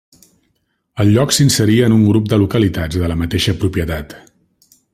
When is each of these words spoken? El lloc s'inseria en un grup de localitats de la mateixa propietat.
El 1.03 1.11
lloc 1.17 1.35
s'inseria 1.35 1.89
en 1.89 1.95
un 1.97 2.01
grup 2.07 2.31
de 2.31 2.39
localitats 2.45 2.99
de 3.03 3.11
la 3.13 3.19
mateixa 3.21 3.55
propietat. 3.65 4.17